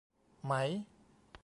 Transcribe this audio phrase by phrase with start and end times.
[0.47, 0.51] ไหม